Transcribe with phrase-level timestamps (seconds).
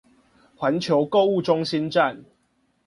[0.57, 2.25] 環球購物中心站